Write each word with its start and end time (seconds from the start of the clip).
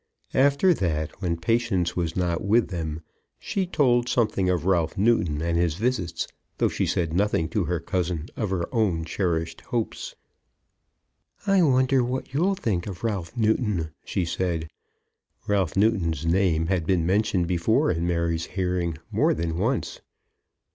After 0.33 0.73
that, 0.73 1.21
when 1.21 1.37
Patience 1.37 1.95
was 1.95 2.15
not 2.15 2.43
with 2.43 2.69
them, 2.69 3.03
she 3.37 3.67
told 3.67 4.09
something 4.09 4.49
of 4.49 4.65
Ralph 4.65 4.97
Newton 4.97 5.43
and 5.43 5.55
his 5.59 5.75
visits, 5.75 6.27
though 6.57 6.69
she 6.69 6.87
said 6.87 7.13
nothing 7.13 7.47
to 7.49 7.65
her 7.65 7.79
cousin 7.79 8.27
of 8.35 8.49
her 8.49 8.67
own 8.73 9.05
cherished 9.05 9.61
hopes. 9.61 10.15
"I 11.45 11.61
wonder 11.61 12.03
what 12.03 12.33
you'll 12.33 12.55
think 12.55 12.87
of 12.87 13.03
Ralph 13.03 13.37
Newton?" 13.37 13.91
she 14.03 14.25
said. 14.25 14.71
Ralph 15.45 15.77
Newton's 15.77 16.25
name 16.25 16.65
had 16.65 16.87
been 16.87 17.05
mentioned 17.05 17.45
before 17.45 17.91
in 17.91 18.07
Mary's 18.07 18.45
hearing 18.47 18.97
more 19.11 19.35
than 19.35 19.55
once. 19.55 20.01